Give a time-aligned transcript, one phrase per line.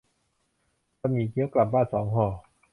[0.99, 2.27] บะหมี่เกี๊ยว กลับบ้านสองห่อ